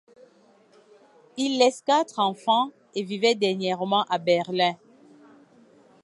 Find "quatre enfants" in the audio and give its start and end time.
1.83-2.71